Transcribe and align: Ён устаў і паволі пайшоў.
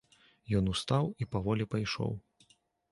Ён 0.59 0.71
устаў 0.73 1.05
і 1.21 1.29
паволі 1.37 1.71
пайшоў. 1.77 2.19